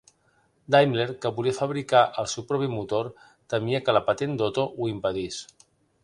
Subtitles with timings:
[0.75, 3.09] Daimler, que volia fabricar el seu propi motor,
[3.55, 5.39] temia que la patent d'Otto ho impedís.